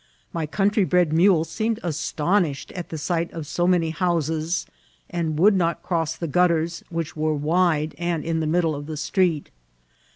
[0.33, 4.65] My coantry bred mule seemed astonished at the sight of so many houses,
[5.11, 8.97] and would not cross the gutters, which were wide, and in the middle of the
[8.97, 9.51] street.